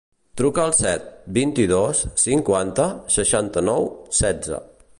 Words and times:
Truca 0.39 0.61
al 0.67 0.71
set, 0.77 1.03
vint-i-dos, 1.35 2.01
cinquanta, 2.23 2.87
seixanta-nou, 3.17 3.87
setze. 4.23 4.59